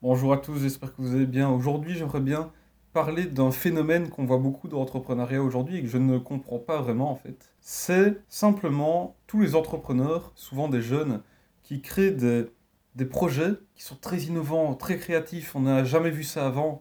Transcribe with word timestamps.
Bonjour 0.00 0.32
à 0.32 0.36
tous, 0.36 0.60
j'espère 0.60 0.94
que 0.94 1.02
vous 1.02 1.16
allez 1.16 1.26
bien. 1.26 1.50
Aujourd'hui, 1.50 1.96
j'aimerais 1.96 2.20
bien 2.20 2.52
parler 2.92 3.24
d'un 3.26 3.50
phénomène 3.50 4.10
qu'on 4.10 4.26
voit 4.26 4.38
beaucoup 4.38 4.68
dans 4.68 4.78
l'entrepreneuriat 4.78 5.42
aujourd'hui 5.42 5.78
et 5.78 5.82
que 5.82 5.88
je 5.88 5.98
ne 5.98 6.18
comprends 6.18 6.60
pas 6.60 6.80
vraiment 6.80 7.10
en 7.10 7.16
fait. 7.16 7.52
C'est 7.60 8.22
simplement 8.28 9.16
tous 9.26 9.40
les 9.40 9.56
entrepreneurs, 9.56 10.30
souvent 10.36 10.68
des 10.68 10.82
jeunes, 10.82 11.20
qui 11.64 11.82
créent 11.82 12.12
des, 12.12 12.46
des 12.94 13.06
projets 13.06 13.54
qui 13.74 13.82
sont 13.82 13.96
très 13.96 14.18
innovants, 14.20 14.76
très 14.76 14.98
créatifs. 14.98 15.56
On 15.56 15.62
n'a 15.62 15.82
jamais 15.82 16.10
vu 16.10 16.22
ça 16.22 16.46
avant. 16.46 16.80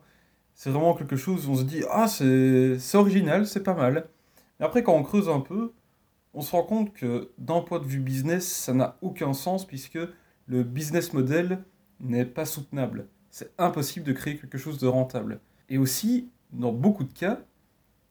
C'est 0.53 0.69
vraiment 0.69 0.93
quelque 0.93 1.15
chose 1.15 1.47
où 1.47 1.53
on 1.53 1.55
se 1.55 1.63
dit 1.63 1.81
Ah, 1.89 2.07
c'est 2.07 2.77
original, 2.93 3.47
c'est 3.47 3.63
pas 3.63 3.73
mal. 3.73 4.07
Mais 4.59 4.67
après, 4.67 4.83
quand 4.83 4.93
on 4.93 5.01
creuse 5.01 5.27
un 5.27 5.39
peu, 5.39 5.73
on 6.35 6.41
se 6.41 6.51
rend 6.51 6.63
compte 6.63 6.93
que 6.93 7.31
d'un 7.39 7.61
point 7.61 7.79
de 7.79 7.85
vue 7.85 7.99
business, 7.99 8.47
ça 8.47 8.75
n'a 8.75 8.95
aucun 9.01 9.33
sens 9.33 9.65
puisque 9.65 9.97
le 10.45 10.61
business 10.61 11.13
model 11.13 11.63
n'est 11.99 12.25
pas 12.25 12.45
soutenable. 12.45 13.07
C'est 13.29 13.53
impossible 13.57 14.05
de 14.05 14.13
créer 14.13 14.37
quelque 14.37 14.57
chose 14.57 14.77
de 14.77 14.87
rentable. 14.87 15.39
Et 15.69 15.77
aussi, 15.77 16.29
dans 16.51 16.71
beaucoup 16.71 17.03
de 17.03 17.13
cas, 17.13 17.39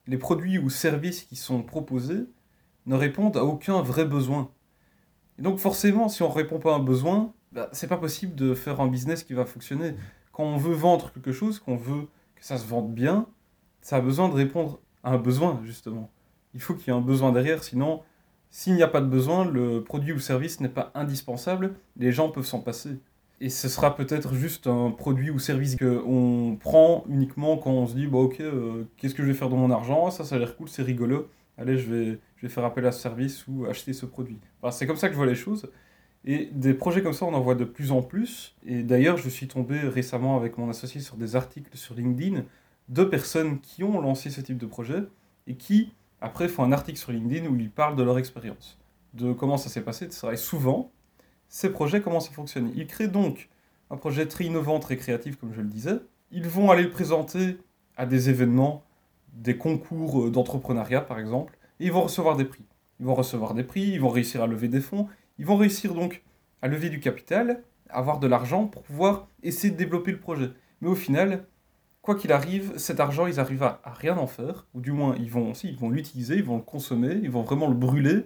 les 0.07 0.17
produits 0.17 0.57
ou 0.57 0.69
services 0.69 1.23
qui 1.23 1.35
sont 1.35 1.63
proposés 1.63 2.25
ne 2.85 2.95
répondent 2.95 3.37
à 3.37 3.43
aucun 3.43 3.81
vrai 3.81 4.05
besoin. 4.05 4.51
Et 5.37 5.41
donc 5.41 5.59
forcément, 5.59 6.09
si 6.09 6.23
on 6.23 6.29
ne 6.29 6.33
répond 6.33 6.59
pas 6.59 6.73
à 6.73 6.77
un 6.77 6.83
besoin, 6.83 7.33
bah, 7.51 7.69
c'est 7.71 7.87
pas 7.87 7.97
possible 7.97 8.35
de 8.35 8.53
faire 8.53 8.79
un 8.79 8.87
business 8.87 9.23
qui 9.23 9.33
va 9.33 9.45
fonctionner. 9.45 9.95
Quand 10.31 10.43
on 10.43 10.57
veut 10.57 10.73
vendre 10.73 11.11
quelque 11.11 11.31
chose, 11.31 11.59
qu'on 11.59 11.77
veut 11.77 12.07
que 12.35 12.45
ça 12.45 12.57
se 12.57 12.65
vende 12.65 12.93
bien, 12.93 13.27
ça 13.81 13.97
a 13.97 14.01
besoin 14.01 14.29
de 14.29 14.33
répondre 14.33 14.79
à 15.03 15.11
un 15.11 15.17
besoin, 15.17 15.59
justement. 15.63 16.09
Il 16.53 16.61
faut 16.61 16.73
qu'il 16.73 16.87
y 16.87 16.95
ait 16.95 16.99
un 16.99 17.01
besoin 17.01 17.31
derrière, 17.31 17.63
sinon, 17.63 18.01
s'il 18.49 18.75
n'y 18.75 18.83
a 18.83 18.87
pas 18.87 19.01
de 19.01 19.07
besoin, 19.07 19.45
le 19.45 19.83
produit 19.83 20.13
ou 20.13 20.19
service 20.19 20.59
n'est 20.59 20.69
pas 20.69 20.91
indispensable, 20.95 21.75
les 21.97 22.11
gens 22.11 22.29
peuvent 22.29 22.45
s'en 22.45 22.61
passer. 22.61 22.99
Et 23.39 23.49
ce 23.49 23.69
sera 23.69 23.95
peut-être 23.95 24.33
juste 24.33 24.65
un 24.65 24.89
produit 24.89 25.29
ou 25.29 25.37
service 25.37 25.75
qu'on 25.75 26.57
prend 26.59 27.05
uniquement 27.07 27.57
quand 27.57 27.71
on 27.71 27.85
se 27.85 27.93
dit, 27.93 28.07
bah 28.07 28.17
ok, 28.17 28.39
euh, 28.39 28.85
qu'est-ce 28.97 29.13
que 29.13 29.21
je 29.21 29.27
vais 29.27 29.35
faire 29.35 29.49
de 29.49 29.55
mon 29.55 29.69
argent? 29.69 30.09
Ça, 30.09 30.23
ça 30.23 30.35
a 30.35 30.39
l'air 30.39 30.55
cool, 30.55 30.67
c'est 30.69 30.81
rigolo. 30.81 31.29
Allez, 31.59 31.77
je 31.77 31.91
vais, 31.91 32.19
je 32.37 32.47
vais 32.47 32.49
faire 32.51 32.65
appel 32.65 32.85
à 32.87 32.91
ce 32.91 32.99
service 32.99 33.45
ou 33.47 33.65
acheter 33.65 33.93
ce 33.93 34.07
produit. 34.07 34.39
C'est 34.71 34.87
comme 34.87 34.95
ça 34.95 35.07
que 35.07 35.13
je 35.13 35.17
vois 35.17 35.27
les 35.27 35.35
choses. 35.35 35.69
Et 36.25 36.49
des 36.51 36.73
projets 36.73 37.03
comme 37.03 37.13
ça, 37.13 37.25
on 37.25 37.33
en 37.33 37.41
voit 37.41 37.55
de 37.55 37.63
plus 37.63 37.91
en 37.91 38.01
plus. 38.01 38.55
Et 38.65 38.81
d'ailleurs, 38.81 39.17
je 39.17 39.29
suis 39.29 39.47
tombé 39.47 39.79
récemment 39.79 40.35
avec 40.35 40.57
mon 40.57 40.69
associé 40.69 40.99
sur 40.99 41.15
des 41.15 41.35
articles 41.35 41.75
sur 41.77 41.95
LinkedIn 41.95 42.43
de 42.89 43.03
personnes 43.03 43.59
qui 43.59 43.83
ont 43.83 44.01
lancé 44.01 44.29
ce 44.29 44.41
type 44.41 44.57
de 44.57 44.65
projet 44.65 45.03
et 45.45 45.55
qui, 45.55 45.93
après, 46.21 46.47
font 46.47 46.63
un 46.63 46.71
article 46.71 46.97
sur 46.97 47.11
LinkedIn 47.11 47.47
où 47.47 47.55
ils 47.55 47.69
parlent 47.69 47.95
de 47.95 48.03
leur 48.03 48.17
expérience, 48.17 48.77
de 49.13 49.31
comment 49.31 49.57
ça 49.57 49.69
s'est 49.69 49.81
passé, 49.81 50.05
etc. 50.05 50.29
Et 50.33 50.37
souvent, 50.37 50.91
ces 51.49 51.69
projets, 51.69 52.01
comment 52.01 52.19
ça 52.19 52.31
fonctionne 52.31 52.71
Ils 52.75 52.87
créent 52.87 53.07
donc 53.07 53.49
un 53.89 53.97
projet 53.97 54.27
très 54.27 54.45
innovant, 54.45 54.79
très 54.79 54.97
créatif, 54.97 55.37
comme 55.37 55.53
je 55.53 55.61
le 55.61 55.67
disais. 55.67 55.99
Ils 56.31 56.47
vont 56.47 56.71
aller 56.71 56.83
le 56.83 56.91
présenter 56.91 57.57
à 57.95 58.05
des 58.05 58.29
événements, 58.29 58.83
des 59.33 59.57
concours 59.57 60.25
euh, 60.25 60.29
d'entrepreneuriat, 60.29 61.01
par 61.01 61.19
exemple, 61.19 61.57
et 61.79 61.85
ils 61.85 61.91
vont 61.91 62.03
recevoir 62.03 62.35
des 62.35 62.45
prix. 62.45 62.65
Ils 62.99 63.05
vont 63.05 63.15
recevoir 63.15 63.53
des 63.53 63.63
prix, 63.63 63.81
ils 63.81 64.01
vont 64.01 64.09
réussir 64.09 64.41
à 64.41 64.47
lever 64.47 64.67
des 64.67 64.81
fonds, 64.81 65.07
ils 65.37 65.45
vont 65.45 65.55
réussir 65.55 65.93
donc 65.93 66.23
à 66.61 66.67
lever 66.67 66.89
du 66.89 66.99
capital, 66.99 67.63
avoir 67.89 68.19
de 68.19 68.27
l'argent 68.27 68.65
pour 68.65 68.81
pouvoir 68.81 69.27
essayer 69.43 69.71
de 69.71 69.77
développer 69.77 70.11
le 70.11 70.19
projet. 70.19 70.49
Mais 70.81 70.89
au 70.89 70.95
final, 70.95 71.45
quoi 72.01 72.15
qu'il 72.15 72.31
arrive, 72.31 72.77
cet 72.77 72.99
argent, 72.99 73.27
ils 73.27 73.39
arrivent 73.39 73.63
à, 73.63 73.79
à 73.83 73.93
rien 73.93 74.17
en 74.17 74.27
faire, 74.27 74.65
ou 74.73 74.81
du 74.81 74.91
moins, 74.91 75.15
ils 75.17 75.29
vont 75.29 75.51
aussi, 75.51 75.69
ils 75.69 75.77
vont 75.77 75.89
l'utiliser, 75.89 76.35
ils 76.35 76.43
vont 76.43 76.57
le 76.57 76.63
consommer, 76.63 77.19
ils 77.21 77.31
vont 77.31 77.43
vraiment 77.43 77.67
le 77.67 77.75
brûler, 77.75 78.25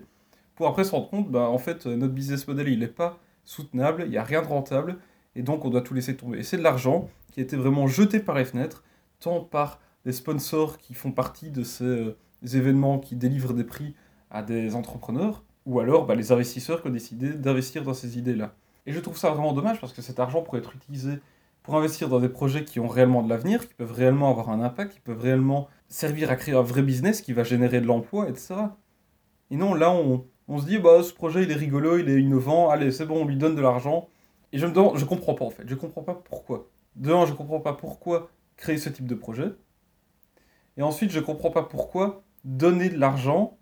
pour 0.62 0.68
après 0.68 0.84
se 0.84 0.92
rendre 0.92 1.10
compte, 1.10 1.32
bah, 1.32 1.50
en 1.50 1.58
fait, 1.58 1.88
notre 1.88 2.14
business 2.14 2.48
model, 2.48 2.68
il 2.68 2.78
n'est 2.78 2.86
pas 2.86 3.18
soutenable, 3.46 4.04
il 4.06 4.12
n'y 4.12 4.18
a 4.18 4.24
rien 4.24 4.44
de 4.44 4.48
rentable, 4.48 5.00
et 5.36 5.42
donc 5.42 5.66
on 5.66 5.72
doit 5.72 5.82
tout 5.82 5.96
laisser 5.96 6.16
tomber. 6.16 6.38
Et 6.38 6.44
c'est 6.44 6.58
de 6.58 6.62
l'argent 6.62 7.10
qui 7.32 7.40
a 7.40 7.44
été 7.44 7.58
vraiment 7.58 7.88
jeté 7.88 8.20
par 8.20 8.36
les 8.36 8.46
fenêtres, 8.46 8.84
tant 9.20 9.40
par 9.40 9.80
les 10.06 10.12
sponsors 10.12 10.78
qui 10.78 10.94
font 10.94 11.12
partie 11.12 11.50
de 11.50 11.64
ces 11.64 11.84
euh, 11.84 12.16
événements 12.44 13.00
qui 13.00 13.16
délivrent 13.16 13.56
des 13.56 13.64
prix 13.64 13.96
à 14.30 14.44
des 14.44 14.76
entrepreneurs, 14.76 15.44
ou 15.66 15.80
alors 15.80 16.06
bah, 16.06 16.14
les 16.14 16.32
investisseurs 16.32 16.84
qui 16.84 16.90
ont 16.90 16.92
décidé 16.92 17.34
d'investir 17.34 17.84
dans 17.84 17.96
ces 17.96 18.20
idées-là. 18.20 18.54
Et 18.86 18.92
je 18.92 19.00
trouve 19.00 19.18
ça 19.18 19.32
vraiment 19.32 19.54
dommage 19.54 19.82
parce 19.82 19.94
que 19.94 20.04
cet 20.04 20.20
argent 20.20 20.44
pourrait 20.44 20.60
être 20.60 20.76
utilisé 20.76 21.14
pour 21.64 21.76
investir 21.76 22.08
dans 22.08 22.20
des 22.20 22.30
projets 22.30 22.66
qui 22.66 22.80
ont 22.80 22.88
réellement 22.88 23.24
de 23.24 23.30
l'avenir, 23.30 23.68
qui 23.68 23.74
peuvent 23.74 23.94
réellement 23.94 24.30
avoir 24.30 24.52
un 24.52 24.62
impact, 24.62 24.94
qui 24.94 25.00
peuvent 25.00 25.22
réellement 25.22 25.70
servir 25.90 26.30
à 26.30 26.36
créer 26.36 26.54
un 26.54 26.62
vrai 26.62 26.84
business 26.84 27.24
qui 27.24 27.34
va 27.34 27.44
générer 27.44 27.82
de 27.82 27.88
l'emploi, 27.88 28.30
etc. 28.30 28.54
Et 29.52 29.58
non, 29.58 29.74
là, 29.74 29.92
on, 29.92 30.26
on 30.52 30.58
se 30.58 30.66
dit, 30.66 30.80
bah, 30.80 31.02
ce 31.02 31.14
projet, 31.14 31.44
il 31.44 31.52
est 31.52 31.56
rigolo, 31.56 31.98
il 31.98 32.10
est 32.10 32.22
innovant, 32.22 32.70
allez, 32.70 32.92
c'est 32.92 33.06
bon, 33.06 33.22
on 33.22 33.26
lui 33.26 33.38
donne 33.38 33.56
de 33.56 33.62
l'argent. 33.62 34.10
Et 34.52 34.58
je 34.58 34.68
me 34.68 34.74
demande, 34.74 34.98
je 34.98 35.06
comprends 35.06 35.34
pas 35.34 35.46
en 35.46 35.50
fait, 35.50 35.64
je 35.66 35.76
comprends 35.76 36.04
pas 36.04 36.14
pourquoi. 36.14 36.70
De 36.98 37.10
un, 37.12 37.26
je 37.26 37.32
comprends 37.32 37.62
pas 37.62 37.72
pourquoi 37.72 38.30
créer 38.58 38.78
ce 38.78 38.90
type 38.90 39.08
de 39.08 39.16
projet. 39.16 39.54
Et 40.76 40.82
ensuite, 40.82 41.12
je 41.12 41.22
comprends 41.22 41.52
pas 41.52 41.64
pourquoi 41.64 42.24
donner 42.44 42.90
de 42.90 42.98
l'argent 42.98 43.58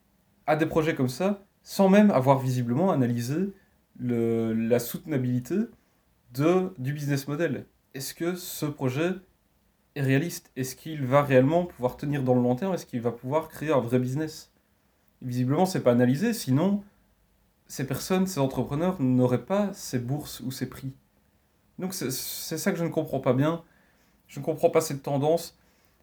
à 0.48 0.56
des 0.56 0.66
projets 0.66 0.96
comme 0.96 1.10
ça 1.10 1.46
sans 1.62 1.90
même 1.90 2.10
avoir 2.10 2.40
visiblement 2.40 2.92
analysé 2.92 3.54
la 4.00 4.80
soutenabilité 4.80 5.56
de, 6.34 6.74
du 6.80 6.94
business 6.94 7.28
model. 7.28 7.66
Est-ce 7.94 8.16
que 8.16 8.34
ce 8.34 8.66
projet 8.66 9.12
est 9.94 10.02
réaliste? 10.02 10.52
Est-ce 10.56 10.76
qu'il 10.76 11.06
va 11.06 11.22
réellement 11.22 11.66
pouvoir 11.66 11.98
tenir 11.98 12.24
dans 12.24 12.34
le 12.34 12.42
long 12.42 12.56
terme? 12.56 12.74
Est-ce 12.74 12.88
qu'il 12.88 13.02
va 13.02 13.12
pouvoir 13.12 13.50
créer 13.50 13.72
un 13.72 13.80
vrai 13.80 14.00
business? 14.00 14.52
Visiblement, 15.22 15.66
c'est 15.66 15.81
pas 15.81 15.91
analysé, 15.91 16.34
sinon 16.34 16.84
ces 17.68 17.85
personnes, 17.85 18.25
ces 18.25 18.40
entrepreneurs 18.40 19.00
n'auraient 19.00 19.46
pas 19.46 19.72
ces 19.74 20.00
bourses 20.00 20.40
ou 20.41 20.52
ces 20.52 20.68
prix. 20.68 20.91
Donc 21.78 21.94
c'est 21.94 22.12
ça 22.12 22.72
que 22.72 22.78
je 22.78 22.84
ne 22.84 22.90
comprends 22.90 23.19
pas 23.19 23.34
bien. 23.34 23.63
Je 24.28 24.40
ne 24.40 24.46
comprends 24.46 24.69
pas 24.69 24.81
cette 24.81 25.03
tendance. 25.03 25.57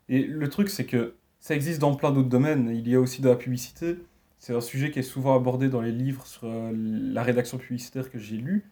Et 0.08 0.22
le 0.22 0.48
truc, 0.48 0.68
c'est 0.70 0.86
que 0.86 1.16
ça 1.40 1.54
existe 1.54 1.80
dans 1.80 1.94
plein 1.94 2.12
d'autres 2.12 2.28
domaines. 2.28 2.70
Il 2.72 2.88
y 2.88 2.94
a 2.94 3.00
aussi 3.00 3.20
de 3.20 3.28
la 3.28 3.36
publicité. 3.36 3.98
C'est 4.38 4.54
un 4.54 4.60
sujet 4.60 4.90
qui 4.90 5.00
est 5.00 5.02
souvent 5.02 5.34
abordé 5.34 5.68
dans 5.68 5.80
les 5.80 5.92
livres 5.92 6.26
sur 6.26 6.44
euh, 6.44 6.72
la 6.74 7.22
rédaction 7.22 7.58
publicitaire 7.58 8.10
que 8.10 8.18
j'ai 8.18 8.36
lus. 8.36 8.70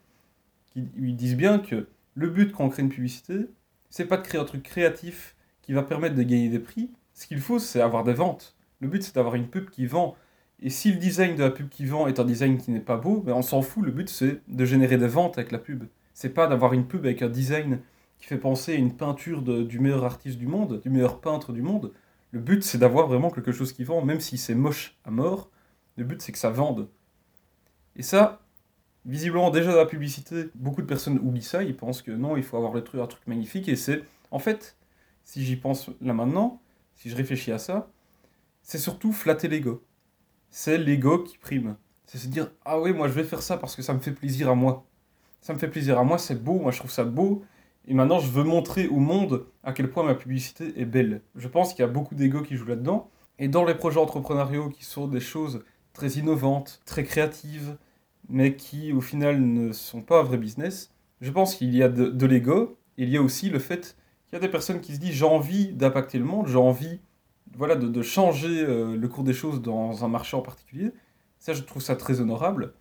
Ils 0.77 1.15
disent 1.15 1.37
bien 1.37 1.59
que 1.59 1.89
le 2.15 2.31
but 2.31 2.53
quand 2.53 2.65
on 2.65 2.69
crée 2.69 2.83
une 2.83 2.89
publicité, 2.89 3.47
c'est 3.91 4.07
pas 4.07 4.17
de 4.17 4.23
créer 4.23 4.41
un 4.41 4.45
truc 4.45 4.63
créatif 4.63 5.37
qui 5.63 5.73
va 5.73 5.83
permettre 5.83 6.17
de 6.17 6.23
gagner 6.23 6.49
des 6.49 6.59
prix. 6.59 6.91
Ce 7.13 7.27
qu'il 7.27 7.41
faut, 7.41 7.61
c'est 7.61 7.81
avoir 7.81 8.03
des 8.03 8.13
ventes. 8.13 8.57
Le 8.81 8.89
but, 8.89 9.03
c'est 9.03 9.15
d'avoir 9.15 9.37
une 9.37 9.47
pub 9.47 9.71
qui 9.71 9.87
vend. 9.87 10.17
Et 10.63 10.71
si 10.71 10.93
le 10.93 10.99
design 10.99 11.37
de 11.37 11.43
la 11.43 11.51
pub 11.51 11.69
qui 11.69 11.85
vend 11.85 12.07
est 12.07 12.21
un 12.21 12.25
design 12.25 12.59
qui 12.59 12.71
n'est 12.71 12.81
pas 12.81 12.97
beau, 12.97 13.21
ben 13.21 13.35
on 13.35 13.43
s'en 13.43 13.63
fout. 13.63 13.85
Le 13.85 13.93
but, 13.93 14.09
c'est 14.09 14.41
de 14.49 14.65
générer 14.65 14.97
des 14.97 15.09
ventes 15.09 15.37
avec 15.39 15.53
la 15.53 15.59
pub. 15.59 15.85
C'est 16.15 16.31
pas 16.31 16.47
d'avoir 16.47 16.73
une 16.73 16.87
pub 16.87 17.05
avec 17.05 17.23
un 17.23 17.29
design 17.29 17.81
qui 18.19 18.27
fait 18.27 18.39
penser 18.39 18.73
à 18.73 18.77
une 18.77 18.97
peinture 18.97 19.43
du 19.43 19.81
meilleur 19.81 20.05
artiste 20.05 20.39
du 20.39 20.47
monde, 20.47 20.81
du 20.81 20.91
meilleur 20.91 21.21
peintre 21.21 21.53
du 21.53 21.61
monde. 21.61 21.93
Le 22.31 22.41
but, 22.41 22.63
c'est 22.63 22.79
d'avoir 22.79 23.07
vraiment 23.09 23.31
quelque 23.31 23.53
chose 23.53 23.73
qui 23.73 23.85
vend, 23.85 24.05
même 24.05 24.21
si 24.21 24.39
c'est 24.39 24.55
moche 24.55 24.97
à 25.05 25.11
mort. 25.11 25.51
Le 25.97 26.05
but, 26.05 26.23
c'est 26.23 26.33
que 26.33 26.39
ça 26.39 26.51
vende. 26.51 26.89
Et 27.97 28.03
ça, 28.03 28.41
visiblement, 29.05 29.51
déjà 29.51 29.73
dans 29.73 29.79
la 29.79 29.87
publicité, 29.87 30.47
beaucoup 30.55 30.83
de 30.83 30.87
personnes 30.87 31.19
oublient 31.19 31.43
ça. 31.43 31.63
Ils 31.63 31.77
pensent 31.77 32.03
que 32.03 32.11
non, 32.11 32.37
il 32.37 32.43
faut 32.43 32.57
avoir 32.57 32.73
le 32.73 32.83
truc, 32.83 33.01
un 33.01 33.07
truc 33.07 33.27
magnifique. 33.27 33.69
Et 33.69 33.77
c'est, 33.77 34.03
en 34.31 34.39
fait, 34.39 34.77
si 35.25 35.45
j'y 35.45 35.57
pense 35.57 35.91
là 36.01 36.13
maintenant, 36.15 36.61
si 36.95 37.11
je 37.11 37.17
réfléchis 37.17 37.53
à 37.53 37.59
ça, 37.59 37.91
c'est 38.63 38.79
surtout 38.79 39.13
flatter 39.13 39.49
l'ego. 39.49 39.85
C'est 40.57 40.79
l'ego 40.79 41.19
qui 41.19 41.37
prime. 41.37 41.75
C'est 42.07 42.17
se 42.17 42.29
dire, 42.29 42.49
ah 42.65 42.79
oui, 42.79 42.93
moi 42.93 43.09
je 43.09 43.13
vais 43.13 43.25
faire 43.25 43.43
ça 43.43 43.57
parce 43.57 43.75
que 43.75 43.83
ça 43.83 43.93
me 43.93 43.99
fait 43.99 44.13
plaisir 44.13 44.49
à 44.49 44.55
moi. 44.55 44.87
Ça 45.41 45.53
me 45.53 45.59
fait 45.59 45.67
plaisir 45.67 45.99
à 45.99 46.05
moi, 46.05 46.17
c'est 46.17 46.41
beau, 46.41 46.61
moi 46.61 46.71
je 46.71 46.79
trouve 46.79 46.93
ça 46.93 47.03
beau. 47.03 47.43
Et 47.89 47.93
maintenant, 47.93 48.21
je 48.21 48.31
veux 48.31 48.45
montrer 48.45 48.87
au 48.87 49.01
monde 49.01 49.47
à 49.65 49.73
quel 49.73 49.91
point 49.91 50.05
ma 50.05 50.15
publicité 50.15 50.73
est 50.81 50.85
belle. 50.85 51.23
Je 51.35 51.49
pense 51.49 51.75
qu'il 51.75 51.81
y 51.81 51.89
a 51.89 51.91
beaucoup 51.91 52.15
d'ego 52.15 52.43
qui 52.43 52.55
joue 52.55 52.67
là-dedans. 52.67 53.11
Et 53.41 53.49
dans 53.49 53.65
les 53.65 53.75
projets 53.75 53.99
entrepreneuriaux 53.99 54.69
qui 54.69 54.85
sont 54.85 55.09
des 55.09 55.19
choses 55.19 55.65
très 55.93 56.11
innovantes, 56.11 56.81
très 56.87 57.03
créatives, 57.03 57.77
mais 58.29 58.55
qui 58.55 58.93
au 58.93 59.01
final 59.01 59.41
ne 59.41 59.73
sont 59.73 60.03
pas 60.03 60.21
un 60.21 60.23
vrai 60.23 60.39
business, 60.39 60.93
je 61.21 61.33
pense 61.33 61.57
qu'il 61.57 61.75
y 61.75 61.83
a 61.83 61.89
de, 61.89 62.11
de 62.11 62.27
l'ego. 62.27 62.79
Il 62.97 63.09
y 63.09 63.17
a 63.17 63.23
aussi 63.23 63.51
le 63.51 63.59
fait 63.59 63.97
qu'il 64.29 64.35
y 64.35 64.37
a 64.37 64.41
des 64.41 64.49
personnes 64.49 64.81
qui 64.81 64.95
se 64.95 65.01
disent 65.01 65.15
j'ai 65.15 65.25
envie 65.25 65.73
d'impacter 65.73 66.21
le 66.21 66.25
monde, 66.25 66.47
j'ai 66.47 66.59
envie 66.59 67.01
voilà, 67.57 67.77
de, 67.77 67.89
de 67.89 68.03
changer 68.03 68.65
euh, 68.65 68.97
le 68.97 69.09
cours 69.09 69.25
des 69.25 69.33
choses 69.33 69.63
dans 69.63 70.05
un 70.05 70.09
marché 70.09 70.37
en 70.37 70.43
particulier. 70.43 70.93
Ça, 71.39 71.53
je 71.53 71.63
trouve 71.63 71.83
ça 71.83 71.97
très 71.97 72.21
honorable. 72.21 72.75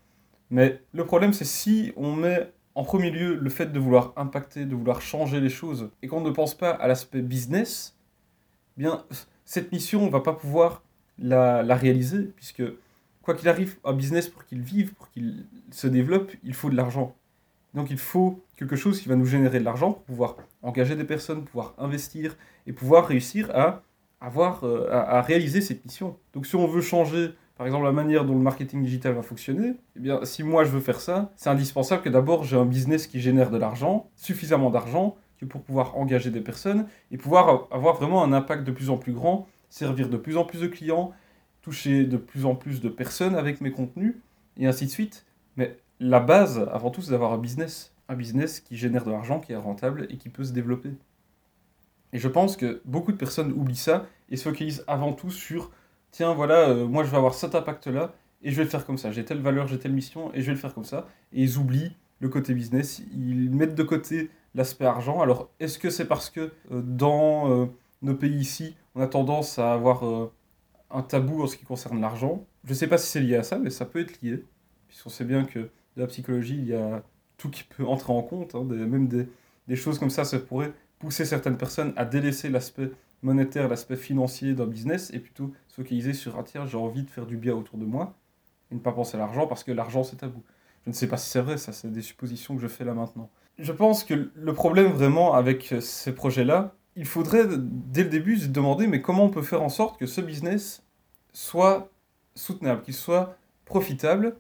Mais 0.50 0.82
le 0.94 1.06
problème, 1.06 1.34
c'est 1.34 1.46
si 1.46 1.94
on 1.96 2.16
met 2.16 2.54
en 2.76 2.84
premier 2.84 3.12
lieu 3.12 3.36
le 3.36 3.50
fait 3.50 3.72
de 3.72 3.80
vouloir 3.80 4.14
impacter, 4.16 4.66
de 4.66 4.76
vouloir 4.76 5.02
changer 5.02 5.40
les 5.40 5.50
choses, 5.50 5.92
et 6.02 6.08
qu'on 6.08 6.22
ne 6.22 6.32
pense 6.32 6.56
pas 6.56 6.72
à 6.72 6.88
l'aspect 6.88 7.22
business, 7.22 7.98
eh 8.78 8.82
bien, 8.82 9.06
cette 9.46 9.72
mission, 9.72 10.04
on 10.04 10.10
va 10.10 10.22
pas 10.22 10.34
pouvoir 10.34 10.84
la, 11.20 11.62
la 11.64 11.76
réaliser, 11.76 12.32
puisque 12.36 12.64
quoi 13.22 13.36
qu'il 13.36 13.48
arrive, 13.50 13.78
un 13.84 13.94
business, 13.94 14.28
pour 14.28 14.46
qu'il 14.46 14.62
vive, 14.62 14.94
pour 14.94 15.10
qu'il 15.10 15.46
se 15.72 15.88
développe, 15.88 16.32
il 16.44 16.54
faut 16.54 16.70
de 16.70 16.76
l'argent. 16.76 17.16
Donc 17.74 17.90
il 17.90 17.98
faut 17.98 18.44
quelque 18.56 18.76
chose 18.76 19.02
qui 19.02 19.10
va 19.10 19.16
nous 19.16 19.26
générer 19.26 19.60
de 19.60 19.66
l'argent 19.66 19.94
pour 19.94 20.04
pouvoir 20.04 20.36
engager 20.62 20.96
des 20.96 21.04
personnes, 21.04 21.44
pouvoir 21.44 21.74
investir 21.78 22.38
et 22.68 22.74
pouvoir 22.74 23.08
réussir 23.08 23.50
à 23.56 23.82
avoir, 24.24 24.64
euh, 24.64 24.88
à, 24.90 25.22
réaliser 25.22 25.62
cette 25.62 25.86
mission. 25.86 26.18
Donc 26.34 26.48
si 26.48 26.56
on 26.56 26.66
veut 26.66 26.82
changer, 26.82 27.32
par 27.58 27.68
exemple, 27.68 27.84
la 27.84 27.92
manière 27.92 28.26
dont 28.26 28.34
le 28.34 28.42
marketing 28.42 28.82
digital 28.82 29.14
va 29.14 29.22
fonctionner, 29.22 29.74
eh 29.96 30.00
bien, 30.00 30.24
si 30.24 30.44
moi 30.44 30.64
je 30.64 30.72
veux 30.72 30.80
faire 30.80 31.02
ça, 31.02 31.32
c'est 31.36 31.50
indispensable 31.50 32.02
que 32.02 32.10
d'abord 32.10 32.44
j'ai 32.44 32.56
un 32.56 32.66
business 32.66 33.06
qui 33.06 33.20
génère 33.20 33.52
de 33.52 33.58
l'argent, 33.58 34.10
suffisamment 34.16 34.70
d'argent, 34.70 35.18
pour 35.46 35.62
pouvoir 35.62 35.98
engager 35.98 36.32
des 36.32 36.42
personnes 36.42 36.88
et 37.12 37.18
pouvoir 37.18 37.68
avoir 37.72 37.96
vraiment 37.96 38.24
un 38.24 38.34
impact 38.34 38.64
de 38.64 38.72
plus 38.72 38.90
en 38.90 38.98
plus 38.98 39.12
grand, 39.12 39.48
servir 39.70 40.10
de 40.10 40.18
plus 40.18 40.38
en 40.38 40.46
plus 40.46 40.62
de 40.62 40.68
clients, 40.68 41.12
toucher 41.62 42.06
de 42.06 42.18
plus 42.18 42.46
en 42.46 42.56
plus 42.56 42.82
de 42.82 42.90
personnes 42.90 43.36
avec 43.36 43.62
mes 43.62 43.72
contenus, 43.72 44.16
et 44.58 44.68
ainsi 44.68 44.86
de 44.86 44.92
suite. 44.92 45.26
Mais 45.58 45.78
la 46.00 46.20
base, 46.20 46.66
avant 46.72 46.92
tout, 46.92 47.02
c'est 47.02 47.12
d'avoir 47.12 47.34
un 47.34 47.38
business. 47.38 47.94
Un 48.10 48.16
business 48.16 48.60
qui 48.60 48.76
génère 48.76 49.06
de 49.06 49.12
l'argent, 49.12 49.40
qui 49.40 49.54
est 49.54 49.58
rentable 49.58 50.08
et 50.10 50.18
qui 50.18 50.30
peut 50.30 50.44
se 50.44 50.52
développer. 50.52 50.92
Et 52.14 52.20
je 52.20 52.28
pense 52.28 52.56
que 52.56 52.82
beaucoup 52.86 53.12
de 53.12 53.18
personnes 53.18 53.52
oublient 53.52 53.76
ça 53.76 54.06
et 54.30 54.38
se 54.38 54.44
focalisent 54.44 54.84
avant 54.88 55.14
tout 55.14 55.32
sur 55.32 55.72
tiens, 56.12 56.34
voilà, 56.34 56.70
euh, 56.70 56.88
moi 56.88 57.04
je 57.04 57.10
vais 57.10 57.18
avoir 57.18 57.34
cet 57.34 57.56
impact-là 57.56 58.14
et 58.44 58.52
je 58.52 58.56
vais 58.56 58.64
le 58.64 58.70
faire 58.70 58.86
comme 58.86 59.00
ça. 59.00 59.12
J'ai 59.12 59.26
telle 59.26 59.42
valeur, 59.42 59.68
j'ai 59.68 59.80
telle 59.80 59.94
mission 59.94 60.32
et 60.34 60.42
je 60.42 60.46
vais 60.46 60.54
le 60.54 60.60
faire 60.60 60.74
comme 60.74 60.86
ça. 60.86 61.08
Et 61.34 61.42
ils 61.42 61.58
oublient 61.58 61.92
le 62.20 62.30
côté 62.30 62.54
business, 62.54 63.02
ils 63.12 63.50
mettent 63.50 63.76
de 63.76 63.84
côté 63.84 64.30
l'aspect 64.56 64.86
argent. 64.86 65.22
Alors, 65.22 65.50
est-ce 65.60 65.80
que 65.80 65.90
c'est 65.90 66.06
parce 66.06 66.30
que 66.30 66.52
euh, 66.72 66.82
dans 66.84 67.52
euh, 67.52 67.66
nos 68.04 68.14
pays 68.14 68.38
ici, 68.38 68.76
on 68.96 69.02
a 69.02 69.08
tendance 69.08 69.58
à 69.58 69.74
avoir 69.74 70.04
un 70.92 71.02
tabou 71.02 71.42
en 71.42 71.48
ce 71.48 71.58
qui 71.58 71.66
concerne 71.66 72.00
l'argent? 72.00 72.46
Je 72.64 72.70
ne 72.70 72.76
sais 72.76 72.88
pas 72.88 73.00
si 73.00 73.10
c'est 73.10 73.22
lié 73.22 73.38
à 73.38 73.44
ça, 73.44 73.58
mais 73.58 73.72
ça 73.72 73.86
peut 73.86 74.00
être 74.00 74.22
lié. 74.22 74.46
Puisqu'on 74.88 75.10
sait 75.10 75.26
bien 75.26 75.46
que 75.46 75.60
de 75.60 75.70
la 75.98 76.06
psychologie, 76.06 76.58
il 76.58 76.68
y 76.68 76.76
a 76.76 77.02
tout 77.38 77.50
qui 77.50 77.64
peut 77.64 77.86
entrer 77.86 78.14
en 78.14 78.22
compte. 78.22 78.54
Hein, 78.54 78.64
même 78.64 79.08
des, 79.08 79.28
des 79.68 79.76
choses 79.76 79.98
comme 79.98 80.12
ça, 80.12 80.26
ça 80.26 80.38
pourrait 80.38 80.74
pousser 81.04 81.26
certaines 81.26 81.58
personnes 81.58 81.92
à 81.98 82.06
délaisser 82.06 82.48
l'aspect 82.48 82.90
monétaire, 83.24 83.68
l'aspect 83.68 83.98
financier 83.98 84.54
d'un 84.54 84.66
business 84.66 85.12
et 85.14 85.20
plutôt 85.20 85.52
se 85.68 85.76
focaliser 85.76 86.14
sur 86.14 86.40
un 86.40 86.44
tiers, 86.44 86.66
j'ai 86.66 86.78
envie 86.78 87.04
de 87.04 87.10
faire 87.10 87.26
du 87.26 87.36
bien 87.36 87.54
autour 87.54 87.78
de 87.78 87.84
moi 87.84 88.16
et 88.72 88.76
ne 88.76 88.80
pas 88.80 88.94
penser 88.94 89.16
à 89.16 89.18
l'argent 89.18 89.46
parce 89.46 89.66
que 89.66 89.74
l'argent 89.74 90.06
c'est 90.06 90.24
à 90.24 90.28
vous. 90.28 90.42
Je 90.86 90.92
ne 90.92 90.96
sais 90.96 91.08
pas 91.08 91.18
si 91.18 91.30
c'est 91.30 91.42
vrai, 91.42 91.58
ça 91.58 91.74
c'est 91.74 91.92
des 91.92 92.02
suppositions 92.02 92.56
que 92.56 92.62
je 92.62 92.70
fais 92.70 92.86
là 92.86 92.94
maintenant. 92.94 93.30
Je 93.60 93.74
pense 93.74 94.06
que 94.06 94.32
le 94.34 94.54
problème 94.54 94.94
vraiment 94.94 95.34
avec 95.34 95.76
ces 95.82 96.16
projets-là, 96.16 96.74
il 96.96 97.06
faudrait 97.06 97.48
dès 97.50 98.04
le 98.04 98.10
début 98.10 98.38
se 98.38 98.48
demander 98.48 98.88
mais 98.88 99.02
comment 99.02 99.26
on 99.26 99.30
peut 99.30 99.42
faire 99.42 99.62
en 99.62 99.70
sorte 99.70 100.00
que 100.00 100.06
ce 100.06 100.22
business 100.22 100.84
soit 101.34 101.92
soutenable, 102.34 102.82
qu'il 102.82 102.94
soit 102.94 103.36
profitable 103.66 104.38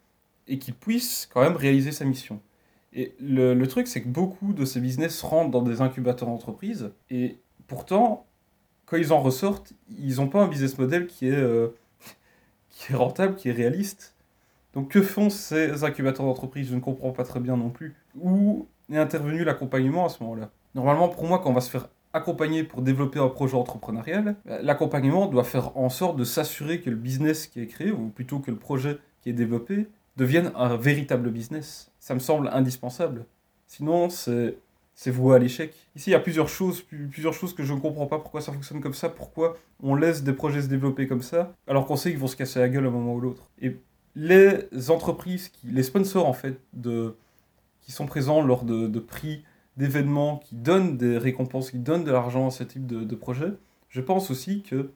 et 0.47 0.59
qu'il 0.59 0.75
puisse 0.75 1.27
quand 1.29 1.41
même 1.41 1.57
réaliser 1.57 1.91
sa 1.91 2.05
mission. 2.05 2.39
Et 2.93 3.15
le, 3.19 3.65
truc, 3.65 3.87
c'est 3.87 4.01
que 4.01 4.07
beaucoup 4.07 4.53
de 4.53 4.65
ces 4.65 4.79
business 4.79 5.21
rentrent 5.23 5.51
dans 5.51 5.61
des 5.63 5.81
incubateurs 5.81 6.27
d'entreprise, 6.27 6.91
et 7.09 7.37
pourtant, 7.67 8.25
quand 8.85 8.97
ils 8.97 9.11
en 9.11 9.21
ressortent, 9.21 9.73
ils 9.97 10.17
n'ont 10.17 10.27
pas 10.27 10.43
un 10.43 10.47
business 10.47 10.77
model 10.77 11.07
qui 11.07 11.27
est, 11.27 11.31
euh, 11.31 11.69
qui 12.69 12.93
est 12.93 12.95
rentable, 12.95 13.35
qui 13.35 13.49
est 13.49 13.53
réaliste. 13.53 14.15
Donc 14.73 14.89
que 14.89 15.01
font 15.01 15.29
ces 15.29 15.83
incubateurs 15.83 16.25
d'entreprise 16.25 16.69
Je 16.69 16.75
ne 16.75 16.79
comprends 16.79 17.11
pas 17.11 17.23
très 17.23 17.39
bien 17.39 17.57
non 17.57 17.69
plus. 17.69 17.95
Où 18.19 18.67
est 18.91 18.97
intervenu 18.97 19.43
l'accompagnement 19.43 20.05
à 20.05 20.09
ce 20.09 20.23
moment-là? 20.23 20.49
Normalement, 20.75 21.09
pour 21.09 21.25
moi, 21.25 21.39
quand 21.39 21.49
on 21.49 21.53
va 21.53 21.61
se 21.61 21.69
faire 21.69 21.89
accompagner 22.13 22.63
pour 22.63 22.81
développer 22.81 23.19
un 23.19 23.27
projet 23.27 23.55
entrepreneurial, 23.55 24.35
l'accompagnement 24.45 25.27
doit 25.27 25.43
faire 25.43 25.75
en 25.77 25.89
sorte 25.89 26.17
de 26.17 26.23
s'assurer 26.23 26.79
que 26.79 26.89
le 26.89 26.95
business 26.95 27.47
qui 27.47 27.61
est 27.61 27.67
créé, 27.67 27.91
ou 27.91 28.09
plutôt 28.09 28.39
que 28.39 28.51
le 28.51 28.57
projet 28.57 28.99
qui 29.21 29.29
est 29.29 29.33
développé, 29.33 29.87
devienne 30.15 30.51
un 30.55 30.75
véritable 30.75 31.31
business. 31.31 31.91
Ça 32.03 32.13
me 32.13 32.19
semble 32.19 32.49
indispensable. 32.49 33.25
Sinon, 33.65 34.09
c'est 34.09 34.57
voué 35.09 35.37
à 35.37 35.39
l'échec. 35.39 35.73
Ici, 35.95 36.09
il 36.09 36.11
y 36.11 36.15
a 36.17 36.19
plusieurs 36.19 36.49
choses, 36.49 36.81
plusieurs 36.81 37.33
choses 37.33 37.55
que 37.55 37.63
je 37.63 37.73
ne 37.73 37.79
comprends 37.79 38.07
pas 38.07 38.19
pourquoi 38.19 38.41
ça 38.41 38.51
fonctionne 38.51 38.81
comme 38.81 38.93
ça, 38.93 39.07
pourquoi 39.07 39.55
on 39.81 39.95
laisse 39.95 40.21
des 40.21 40.33
projets 40.33 40.61
se 40.61 40.67
développer 40.67 41.07
comme 41.07 41.21
ça, 41.21 41.53
alors 41.65 41.85
qu'on 41.85 41.95
sait 41.95 42.09
qu'ils 42.09 42.19
vont 42.19 42.27
se 42.27 42.35
casser 42.35 42.59
la 42.59 42.67
gueule 42.67 42.83
à 42.83 42.89
un 42.89 42.91
moment 42.91 43.13
ou 43.13 43.21
l'autre. 43.21 43.47
Et 43.61 43.77
les 44.15 44.67
entreprises, 44.89 45.49
les 45.63 45.81
sponsors 45.81 46.27
en 46.27 46.33
fait, 46.33 46.59
qui 47.79 47.93
sont 47.93 48.05
présents 48.05 48.41
lors 48.41 48.65
de, 48.65 48.87
de 48.87 48.99
prix, 48.99 49.45
d'événements, 49.77 50.39
qui 50.39 50.55
donnent 50.55 50.97
des 50.97 51.17
récompenses, 51.17 51.71
qui 51.71 51.79
donnent 51.79 52.03
de 52.03 52.11
l'argent 52.11 52.47
à 52.47 52.51
ce 52.51 52.65
type 52.65 52.85
de, 52.85 53.05
de 53.05 53.15
projet, 53.15 53.53
je 53.87 54.01
pense 54.01 54.29
aussi 54.29 54.61
que 54.61 54.91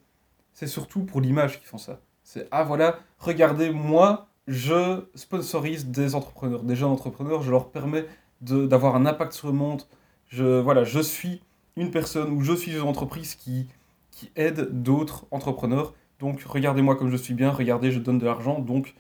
c'est 0.52 0.68
surtout 0.68 1.06
pour 1.06 1.22
l'image 1.22 1.58
qu'ils 1.58 1.70
font 1.70 1.78
ça. 1.78 2.02
C'est 2.24 2.50
ah 2.52 2.66
voilà, 2.66 3.00
regardez 3.18 3.70
moi, 3.70 4.28
je 4.48 5.04
sponsorise 5.14 5.88
des 5.88 6.16
entrepreneurs, 6.16 6.64
des 6.64 6.76
jeunes 6.76 6.90
entrepreneurs, 6.90 7.42
je 7.42 7.52
leur 7.52 7.70
permets 7.70 8.06
d'avoir 8.42 8.96
un 8.96 9.06
impact 9.06 9.34
sur 9.34 9.48
le 9.48 9.54
monde. 9.54 9.84
Je, 10.30 10.60
voilà, 10.60 10.84
je 10.84 11.00
suis 11.00 11.42
une 11.76 11.92
personne 11.92 12.32
ou 12.32 12.42
je 12.42 12.54
suis 12.54 12.74
une 12.74 12.82
entreprise 12.82 13.36
qui, 13.36 13.68
qui 14.12 14.32
aide 14.36 14.70
d'autres 14.84 15.26
entrepreneurs. 15.32 15.94
Donc 16.20 16.42
regardez-moi 16.42 16.96
comme 16.96 17.12
je 17.12 17.18
suis 17.18 17.34
bien, 17.34 17.52
regardez, 17.52 17.92
je 17.92 18.00
donne 18.00 18.20
de 18.20 18.26
l'argent. 18.26 18.60
Donc 18.60 18.96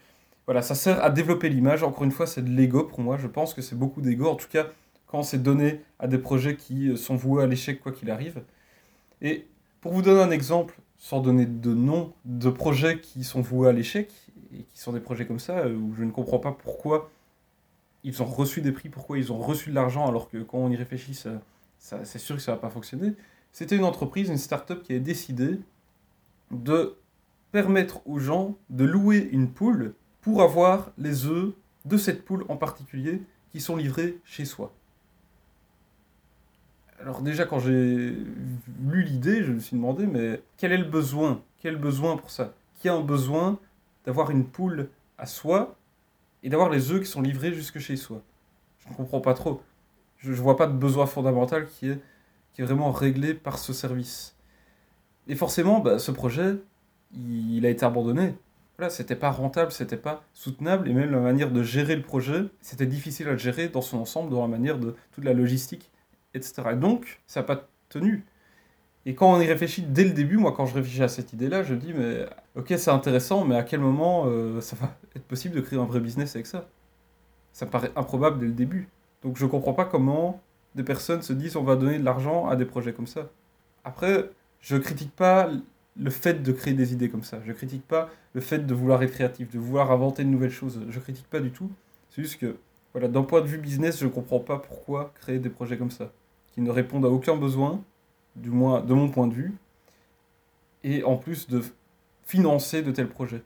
voilà, 0.45 0.61
ça 0.61 0.75
sert 0.75 1.03
à 1.03 1.09
développer 1.09 1.49
l'image. 1.49 1.83
Encore 1.83 2.03
une 2.03 2.11
fois, 2.11 2.27
c'est 2.27 2.43
de 2.43 2.49
l'ego 2.49 2.83
pour 2.83 3.01
moi. 3.01 3.17
Je 3.17 3.27
pense 3.27 3.53
que 3.53 3.61
c'est 3.61 3.77
beaucoup 3.77 4.01
d'ego. 4.01 4.27
En 4.27 4.35
tout 4.35 4.47
cas, 4.49 4.67
quand 5.07 5.23
c'est 5.23 5.41
donné 5.41 5.81
à 5.99 6.07
des 6.07 6.17
projets 6.17 6.55
qui 6.55 6.95
sont 6.97 7.15
voués 7.15 7.43
à 7.43 7.47
l'échec 7.47 7.79
quoi 7.81 7.91
qu'il 7.91 8.11
arrive. 8.11 8.43
Et 9.21 9.47
pour 9.81 9.93
vous 9.93 10.01
donner 10.01 10.21
un 10.21 10.31
exemple, 10.31 10.79
sans 10.97 11.21
donner 11.21 11.45
de 11.45 11.73
nom, 11.73 12.13
de 12.25 12.49
projets 12.49 12.99
qui 12.99 13.23
sont 13.23 13.41
voués 13.41 13.69
à 13.69 13.71
l'échec, 13.71 14.11
et 14.57 14.63
qui 14.63 14.79
sont 14.79 14.93
des 14.93 14.99
projets 14.99 15.25
comme 15.25 15.39
ça, 15.39 15.59
euh, 15.59 15.75
où 15.75 15.93
je 15.93 16.03
ne 16.03 16.11
comprends 16.11 16.39
pas 16.39 16.51
pourquoi 16.51 17.09
ils 18.03 18.21
ont 18.21 18.25
reçu 18.25 18.61
des 18.61 18.71
prix, 18.71 18.89
pourquoi 18.89 19.17
ils 19.17 19.31
ont 19.31 19.37
reçu 19.37 19.69
de 19.69 19.75
l'argent, 19.75 20.07
alors 20.07 20.29
que 20.29 20.37
quand 20.37 20.59
on 20.59 20.71
y 20.71 20.75
réfléchit, 20.75 21.13
ça, 21.13 21.41
c'est 21.77 22.19
sûr 22.19 22.35
que 22.35 22.41
ça 22.41 22.53
va 22.53 22.57
pas 22.57 22.69
fonctionner. 22.69 23.13
C'était 23.51 23.75
une 23.75 23.83
entreprise, 23.83 24.29
une 24.29 24.37
start-up 24.37 24.83
qui 24.83 24.93
a 24.93 24.99
décidé 24.99 25.59
de 26.51 26.95
permettre 27.51 28.07
aux 28.07 28.19
gens 28.19 28.55
de 28.69 28.85
louer 28.85 29.29
une 29.31 29.49
poule 29.49 29.93
pour 30.21 30.41
avoir 30.41 30.91
les 30.97 31.25
œufs 31.25 31.53
de 31.85 31.97
cette 31.97 32.23
poule 32.23 32.45
en 32.49 32.57
particulier 32.57 33.21
qui 33.49 33.61
sont 33.61 33.75
livrés 33.75 34.19
chez 34.25 34.45
soi. 34.45 34.73
Alors 36.99 37.21
déjà 37.21 37.45
quand 37.45 37.59
j'ai 37.59 38.15
lu 38.89 39.03
l'idée, 39.03 39.43
je 39.43 39.51
me 39.51 39.59
suis 39.59 39.75
demandé 39.75 40.05
mais 40.07 40.41
quel 40.57 40.71
est 40.71 40.77
le 40.77 40.85
besoin? 40.85 41.41
Quel 41.59 41.77
besoin 41.77 42.17
pour 42.17 42.31
ça? 42.31 42.53
Qui 42.75 42.89
a 42.89 42.93
un 42.93 43.01
besoin 43.01 43.59
d'avoir 44.07 44.31
une 44.31 44.45
poule 44.45 44.89
à 45.17 45.25
soi 45.25 45.75
et 46.41 46.47
d'avoir 46.47 46.69
les 46.69 46.91
œufs 46.91 47.01
qui 47.01 47.07
sont 47.07 47.21
livrés 47.21 47.53
jusque 47.53 47.77
chez 47.77 47.97
soi. 47.97 48.21
Je 48.79 48.89
ne 48.89 48.93
comprends 48.95 49.19
pas 49.19 49.33
trop. 49.33 49.61
Je 50.17 50.31
ne 50.31 50.35
vois 50.37 50.55
pas 50.55 50.65
de 50.65 50.71
besoin 50.71 51.05
fondamental 51.05 51.67
qui 51.67 51.89
est, 51.89 51.99
qui 52.53 52.61
est 52.61 52.63
vraiment 52.63 52.91
réglé 52.91 53.33
par 53.33 53.59
ce 53.59 53.73
service. 53.73 54.33
Et 55.27 55.35
forcément, 55.35 55.81
bah, 55.81 55.99
ce 55.99 56.11
projet, 56.11 56.55
il, 57.13 57.65
a 57.65 57.69
été 57.69 57.85
abandonné. 57.85 58.35
Voilà, 58.77 58.89
c'était 58.89 59.17
pas 59.17 59.29
rentable, 59.29 59.73
c'était 59.73 59.97
pas 59.97 60.23
soutenable, 60.33 60.87
et 60.87 60.93
même 60.93 61.11
la 61.11 61.19
manière 61.19 61.51
de 61.51 61.61
gérer 61.61 61.97
le 61.97 62.01
projet, 62.01 62.45
c'était 62.61 62.85
difficile 62.85 63.27
à 63.27 63.35
gérer 63.35 63.67
dans 63.67 63.81
son 63.81 63.97
ensemble, 63.97 64.29
dans 64.29 64.41
la 64.41 64.47
manière 64.47 64.77
de 64.77 64.95
toute 65.11 65.25
la 65.25 65.33
logistique, 65.33 65.91
etc. 66.33 66.63
Et 66.71 66.75
donc, 66.75 67.19
ça 67.27 67.41
n'a 67.41 67.45
pas 67.45 67.67
tenu. 67.89 68.23
Et 69.07 69.15
quand 69.15 69.31
on 69.31 69.39
y 69.39 69.47
réfléchit 69.47 69.83
dès 69.83 70.03
le 70.03 70.09
début, 70.11 70.35
moi 70.35 70.51
quand 70.51 70.65
je 70.65 70.75
réfléchis 70.75 71.01
à 71.01 71.07
cette 71.07 71.31
idée-là, 71.31 71.63
je 71.63 71.73
dis 71.73 71.93
mais 71.93 72.25
ok 72.57 72.73
c'est 72.77 72.91
intéressant, 72.91 73.45
mais 73.45 73.55
à 73.55 73.63
quel 73.63 73.79
moment 73.79 74.25
euh, 74.27 74.59
ça 74.59 74.75
va 74.75 74.97
être 75.15 75.23
possible 75.23 75.55
de 75.55 75.61
créer 75.61 75.79
un 75.79 75.85
vrai 75.85 76.01
business 76.01 76.35
avec 76.35 76.45
ça? 76.45 76.67
Ça 77.53 77.65
me 77.65 77.71
paraît 77.71 77.91
improbable 77.95 78.37
dès 78.37 78.47
le 78.47 78.51
début. 78.51 78.89
Donc 79.23 79.37
je 79.37 79.45
ne 79.45 79.49
comprends 79.49 79.73
pas 79.73 79.85
comment 79.85 80.41
des 80.75 80.83
personnes 80.83 81.21
se 81.21 81.31
disent 81.31 81.55
on 81.55 81.63
va 81.63 81.77
donner 81.77 81.99
de 81.99 82.03
l'argent 82.03 82.49
à 82.49 82.57
des 82.57 82.65
projets 82.65 82.91
comme 82.91 83.07
ça. 83.07 83.29
Après, 83.85 84.29
je 84.59 84.75
critique 84.75 85.15
pas 85.15 85.49
le 85.95 86.09
fait 86.09 86.43
de 86.43 86.51
créer 86.51 86.73
des 86.73 86.91
idées 86.91 87.09
comme 87.09 87.23
ça. 87.23 87.39
Je 87.45 87.53
critique 87.53 87.87
pas 87.87 88.09
le 88.33 88.41
fait 88.41 88.59
de 88.59 88.73
vouloir 88.73 89.01
être 89.03 89.13
créatif, 89.13 89.49
de 89.49 89.57
vouloir 89.57 89.89
inventer 89.89 90.25
de 90.25 90.29
nouvelles 90.29 90.51
choses. 90.51 90.81
Je 90.89 90.99
critique 90.99 91.29
pas 91.29 91.39
du 91.39 91.51
tout. 91.51 91.71
C'est 92.09 92.21
juste 92.21 92.41
que, 92.41 92.57
voilà, 92.91 93.07
d'un 93.07 93.23
point 93.23 93.39
de 93.39 93.47
vue 93.47 93.57
business, 93.57 93.99
je 93.99 94.05
ne 94.05 94.11
comprends 94.11 94.39
pas 94.39 94.59
pourquoi 94.59 95.13
créer 95.21 95.39
des 95.39 95.49
projets 95.49 95.77
comme 95.77 95.91
ça, 95.91 96.11
qui 96.53 96.59
ne 96.59 96.69
répondent 96.69 97.05
à 97.05 97.09
aucun 97.09 97.37
besoin, 97.37 97.81
du 98.37 98.49
moins 98.49 98.81
de 98.81 98.93
mon 98.93 99.09
point 99.09 99.27
de 99.27 99.33
vue, 99.33 99.53
et 100.83 101.03
en 101.03 101.17
plus 101.17 101.47
de 101.47 101.61
financer 102.25 102.81
de 102.81 102.91
tels 102.91 103.09
projets. 103.09 103.43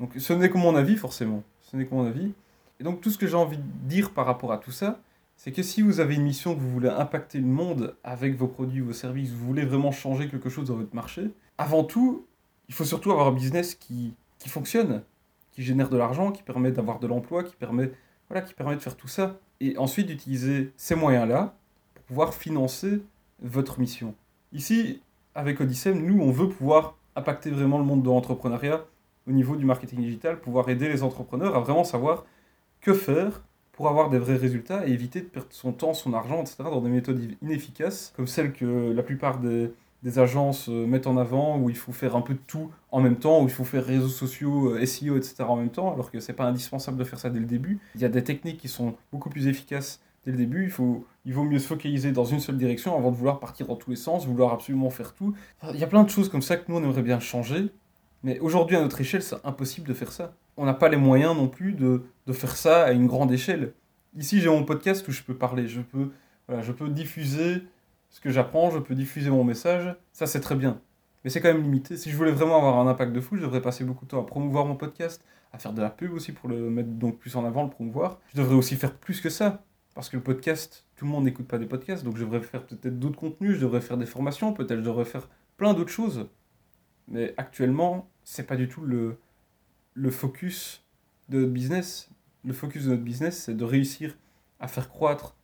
Donc 0.00 0.12
ce 0.16 0.32
n'est 0.32 0.50
que 0.50 0.58
mon 0.58 0.74
avis 0.74 0.96
forcément, 0.96 1.42
ce 1.60 1.76
n'est 1.76 1.86
que 1.86 1.94
mon 1.94 2.06
avis. 2.06 2.32
Et 2.80 2.84
donc 2.84 3.00
tout 3.00 3.10
ce 3.10 3.18
que 3.18 3.26
j'ai 3.26 3.36
envie 3.36 3.58
de 3.58 3.62
dire 3.84 4.10
par 4.10 4.26
rapport 4.26 4.52
à 4.52 4.58
tout 4.58 4.72
ça, 4.72 5.00
c'est 5.36 5.52
que 5.52 5.62
si 5.62 5.82
vous 5.82 6.00
avez 6.00 6.14
une 6.14 6.22
mission 6.22 6.54
que 6.54 6.60
vous 6.60 6.70
voulez 6.70 6.88
impacter 6.88 7.38
le 7.38 7.46
monde 7.46 7.96
avec 8.04 8.36
vos 8.36 8.46
produits, 8.46 8.80
vos 8.80 8.92
services, 8.92 9.30
vous 9.30 9.46
voulez 9.46 9.64
vraiment 9.64 9.90
changer 9.90 10.28
quelque 10.28 10.48
chose 10.48 10.68
dans 10.68 10.76
votre 10.76 10.94
marché, 10.94 11.30
avant 11.58 11.84
tout, 11.84 12.26
il 12.68 12.74
faut 12.74 12.84
surtout 12.84 13.10
avoir 13.10 13.26
un 13.28 13.32
business 13.32 13.74
qui, 13.74 14.14
qui 14.38 14.48
fonctionne, 14.48 15.02
qui 15.52 15.62
génère 15.62 15.88
de 15.88 15.96
l'argent, 15.96 16.32
qui 16.32 16.42
permet 16.42 16.72
d'avoir 16.72 16.98
de 16.98 17.06
l'emploi, 17.06 17.42
qui 17.44 17.56
permet, 17.56 17.90
voilà, 18.28 18.42
qui 18.42 18.54
permet 18.54 18.76
de 18.76 18.80
faire 18.80 18.96
tout 18.96 19.08
ça. 19.08 19.38
Et 19.60 19.76
ensuite 19.78 20.06
d'utiliser 20.06 20.72
ces 20.76 20.94
moyens-là 20.94 21.54
pour 21.94 22.04
pouvoir 22.04 22.34
financer 22.34 23.02
votre 23.40 23.78
mission. 23.78 24.14
Ici, 24.52 25.00
avec 25.34 25.60
Odyssem, 25.60 26.04
nous, 26.04 26.22
on 26.22 26.30
veut 26.30 26.48
pouvoir 26.48 26.96
impacter 27.16 27.50
vraiment 27.50 27.78
le 27.78 27.84
monde 27.84 28.02
de 28.02 28.08
l'entrepreneuriat 28.08 28.84
au 29.26 29.32
niveau 29.32 29.56
du 29.56 29.64
marketing 29.64 30.00
digital, 30.00 30.40
pouvoir 30.40 30.68
aider 30.68 30.88
les 30.88 31.02
entrepreneurs 31.02 31.56
à 31.56 31.60
vraiment 31.60 31.84
savoir 31.84 32.24
que 32.80 32.92
faire 32.92 33.42
pour 33.72 33.88
avoir 33.88 34.10
des 34.10 34.18
vrais 34.18 34.36
résultats 34.36 34.86
et 34.86 34.92
éviter 34.92 35.20
de 35.20 35.26
perdre 35.26 35.48
son 35.50 35.72
temps, 35.72 35.94
son 35.94 36.12
argent, 36.12 36.40
etc. 36.40 36.56
dans 36.64 36.80
des 36.80 36.90
méthodes 36.90 37.20
inefficaces, 37.40 38.12
comme 38.16 38.26
celles 38.26 38.52
que 38.52 38.92
la 38.92 39.02
plupart 39.02 39.38
des, 39.38 39.72
agences 40.16 40.68
euh, 40.68 40.84
mettent 40.84 41.06
en 41.06 41.16
avant, 41.16 41.58
où 41.58 41.70
il 41.70 41.76
faut 41.76 41.92
faire 41.92 42.16
un 42.16 42.22
peu 42.22 42.34
de 42.34 42.40
tout 42.46 42.70
en 42.90 43.00
même 43.00 43.16
temps, 43.16 43.40
où 43.40 43.44
il 43.44 43.52
faut 43.52 43.64
faire 43.64 43.84
réseaux 43.84 44.08
sociaux, 44.08 44.74
euh, 44.74 44.84
SEO, 44.84 45.16
etc. 45.16 45.44
en 45.44 45.56
même 45.56 45.70
temps, 45.70 45.94
alors 45.94 46.10
que 46.10 46.18
c'est 46.20 46.32
pas 46.32 46.44
indispensable 46.44 46.98
de 46.98 47.04
faire 47.04 47.20
ça 47.20 47.30
dès 47.30 47.38
le 47.38 47.46
début. 47.46 47.78
Il 47.94 48.00
y 48.00 48.04
a 48.04 48.08
des 48.08 48.24
techniques 48.24 48.58
qui 48.58 48.68
sont 48.68 48.96
beaucoup 49.12 49.30
plus 49.30 49.46
efficaces 49.46 50.02
dès 50.26 50.32
le 50.32 50.38
début. 50.38 50.64
Il 50.64 50.70
faut 50.70 51.06
il 51.24 51.34
vaut 51.34 51.44
mieux 51.44 51.58
se 51.58 51.66
focaliser 51.66 52.12
dans 52.12 52.24
une 52.24 52.40
seule 52.40 52.56
direction 52.56 52.96
avant 52.96 53.10
de 53.10 53.16
vouloir 53.16 53.38
partir 53.38 53.66
dans 53.66 53.76
tous 53.76 53.90
les 53.90 53.96
sens, 53.96 54.26
vouloir 54.26 54.52
absolument 54.52 54.90
faire 54.90 55.14
tout. 55.14 55.34
Il 55.72 55.78
y 55.78 55.84
a 55.84 55.86
plein 55.86 56.02
de 56.02 56.10
choses 56.10 56.28
comme 56.28 56.42
ça 56.42 56.56
que 56.56 56.70
nous, 56.70 56.78
on 56.78 56.82
aimerait 56.82 57.02
bien 57.02 57.20
changer. 57.20 57.68
Mais 58.24 58.38
aujourd'hui, 58.40 58.76
à 58.76 58.80
notre 58.80 59.00
échelle, 59.00 59.22
c'est 59.22 59.36
impossible 59.44 59.86
de 59.86 59.94
faire 59.94 60.12
ça. 60.12 60.34
On 60.56 60.64
n'a 60.64 60.74
pas 60.74 60.88
les 60.88 60.96
moyens 60.96 61.36
non 61.36 61.48
plus 61.48 61.72
de, 61.72 62.02
de, 62.26 62.32
faire 62.32 62.56
ça 62.56 62.84
à 62.84 62.92
une 62.92 63.06
grande 63.06 63.32
échelle. 63.32 63.72
Ici, 64.16 64.40
j'ai 64.40 64.48
mon 64.48 64.64
podcast 64.64 65.06
où 65.08 65.12
je 65.12 65.22
peux 65.22 65.34
parler, 65.34 65.66
je 65.66 65.80
peux, 65.80 66.10
voilà, 66.46 66.62
je 66.62 66.72
peux 66.72 66.88
diffuser 66.88 67.62
ce 68.10 68.20
que 68.20 68.30
j'apprends, 68.30 68.70
je 68.70 68.78
peux 68.78 68.94
diffuser 68.94 69.30
mon 69.30 69.44
message. 69.44 69.94
Ça, 70.12 70.26
c'est 70.26 70.40
très 70.40 70.54
bien. 70.54 70.80
Mais 71.24 71.30
c'est 71.30 71.40
quand 71.40 71.52
même 71.52 71.62
limité. 71.62 71.96
Si 71.96 72.10
je 72.10 72.16
voulais 72.16 72.32
vraiment 72.32 72.56
avoir 72.56 72.78
un 72.78 72.86
impact 72.88 73.12
de 73.12 73.20
fou, 73.20 73.36
je 73.36 73.42
devrais 73.42 73.62
passer 73.62 73.84
beaucoup 73.84 74.04
de 74.04 74.10
temps 74.10 74.20
à 74.20 74.26
promouvoir 74.26 74.66
mon 74.66 74.76
podcast, 74.76 75.24
à 75.52 75.58
faire 75.58 75.72
de 75.72 75.80
la 75.80 75.90
pub 75.90 76.12
aussi 76.12 76.32
pour 76.32 76.48
le 76.48 76.68
mettre 76.68 76.90
donc 76.90 77.18
plus 77.18 77.36
en 77.36 77.44
avant, 77.44 77.62
le 77.62 77.70
promouvoir. 77.70 78.20
Je 78.34 78.40
devrais 78.40 78.54
aussi 78.54 78.76
faire 78.76 78.94
plus 78.94 79.20
que 79.20 79.30
ça. 79.30 79.64
Parce 79.94 80.08
que 80.08 80.16
le 80.16 80.22
podcast, 80.22 80.86
tout 80.96 81.04
le 81.04 81.10
monde 81.10 81.24
n'écoute 81.24 81.46
pas 81.46 81.58
des 81.58 81.66
podcasts, 81.66 82.04
donc 82.04 82.16
je 82.16 82.24
devrais 82.24 82.40
faire 82.40 82.64
peut-être 82.64 82.98
d'autres 82.98 83.18
contenus, 83.18 83.56
je 83.56 83.60
devrais 83.60 83.80
faire 83.80 83.98
des 83.98 84.06
formations, 84.06 84.52
peut-être 84.52 84.78
je 84.78 84.84
devrais 84.84 85.04
faire 85.04 85.28
plein 85.56 85.74
d'autres 85.74 85.90
choses. 85.90 86.28
Mais 87.08 87.34
actuellement, 87.36 88.08
c'est 88.24 88.46
pas 88.46 88.56
du 88.56 88.68
tout 88.68 88.82
le, 88.82 89.18
le 89.94 90.10
focus 90.10 90.84
de 91.28 91.40
notre 91.40 91.52
business. 91.52 92.10
Le 92.44 92.52
focus 92.52 92.84
de 92.84 92.90
notre 92.90 93.02
business, 93.02 93.44
c'est 93.44 93.54
de 93.54 93.64
réussir 93.64 94.16
à 94.60 94.68
faire 94.68 94.88
croître 94.88 95.36